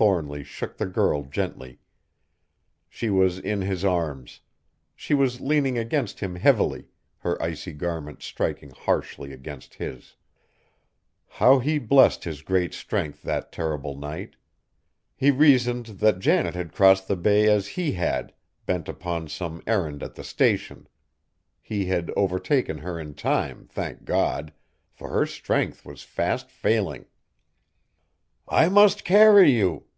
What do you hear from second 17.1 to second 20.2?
bay as he had, bent upon some errand at